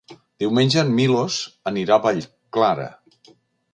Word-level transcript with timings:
Diumenge 0.43 0.79
en 0.83 0.89
Milos 1.01 1.37
anirà 1.73 1.99
a 1.99 2.03
Vallclara. 2.07 2.89